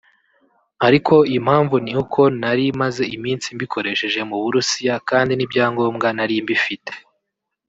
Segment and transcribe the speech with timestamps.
[0.87, 6.91] ariko impamvu ni uko nari maze iminsi mbikoresheje mu Burusiya kandi n’ibyangombwa nari mbifite